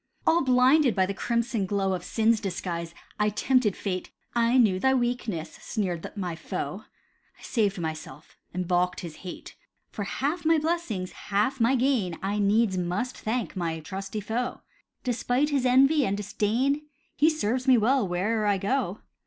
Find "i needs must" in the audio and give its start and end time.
12.23-13.15